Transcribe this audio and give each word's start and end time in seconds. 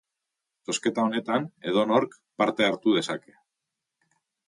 Zozketa 0.69 1.03
honetan 1.09 1.45
edonork 1.73 2.19
parte 2.43 2.69
hartu 2.71 2.99
dezake. 3.01 3.39